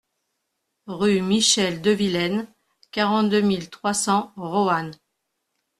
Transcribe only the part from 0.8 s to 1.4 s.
Rue